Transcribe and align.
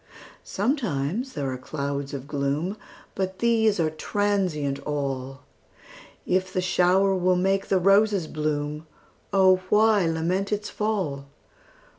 Sometimes 0.43 1.33
there 1.33 1.51
are 1.51 1.59
clouds 1.59 2.11
of 2.11 2.27
gloom, 2.27 2.75
But 3.13 3.37
these 3.37 3.79
are 3.79 3.91
transient 3.91 4.79
all; 4.79 5.41
If 6.25 6.51
the 6.51 6.59
shower 6.59 7.13
will 7.15 7.35
make 7.35 7.67
the 7.67 7.77
roses 7.77 8.25
bloom, 8.25 8.87
O 9.31 9.57
why 9.69 10.07
lament 10.07 10.51
its 10.51 10.71
fall? 10.71 11.27